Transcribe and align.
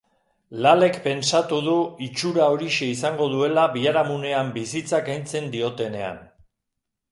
Lalek 0.65 0.95
pentsatu 1.03 1.59
du 1.67 1.75
itxura 2.05 2.47
horixe 2.55 2.89
izango 2.95 3.29
duela 3.35 3.67
biharamunean 3.77 4.51
bizitza 4.59 5.05
kentzen 5.13 5.55
diotenean. 5.59 6.21